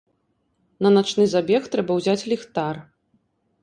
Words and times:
На 0.85 0.93
начны 0.97 1.23
забег 1.35 1.71
трэба 1.77 2.01
ўзяць 2.01 2.21
ліхтар. 2.35 2.85